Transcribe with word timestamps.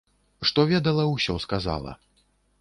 Што 0.49 0.63
ведала, 0.71 1.05
усё 1.17 1.37
сказала. 1.45 1.93